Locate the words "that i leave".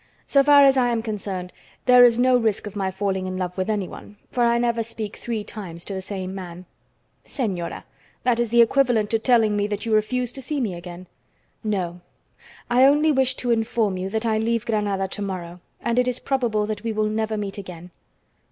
14.09-14.65